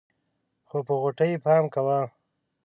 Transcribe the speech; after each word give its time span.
خو 0.67 0.77
په 0.87 0.93
غوټۍ 1.01 1.33
پام 1.43 1.63
کوه. 1.73 1.99